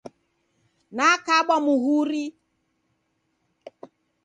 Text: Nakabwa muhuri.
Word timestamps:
Nakabwa 0.95 1.55
muhuri. 1.65 2.23